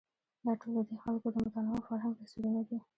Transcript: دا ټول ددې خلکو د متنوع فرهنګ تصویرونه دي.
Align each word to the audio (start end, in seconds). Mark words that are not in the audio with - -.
دا 0.45 0.51
ټول 0.59 0.71
ددې 0.77 0.95
خلکو 1.03 1.27
د 1.33 1.35
متنوع 1.45 1.79
فرهنګ 1.89 2.13
تصویرونه 2.21 2.61
دي. 2.67 2.77